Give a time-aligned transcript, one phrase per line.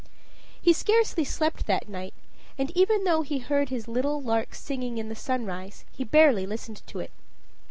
[0.59, 2.15] He scarcely slept that night,
[2.57, 6.81] and even though he heard his little lark singing in the sunrise, he barely listened
[6.87, 7.11] to it.